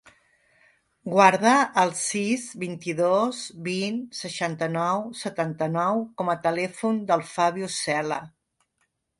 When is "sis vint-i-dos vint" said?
1.99-4.01